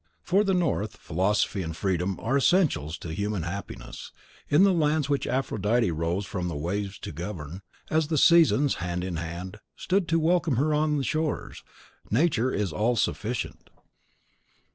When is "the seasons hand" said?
8.07-9.03